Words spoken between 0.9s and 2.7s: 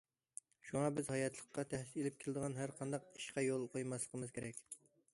بىز ھاياتلىققا تەھدىت ئېلىپ كېلىدىغان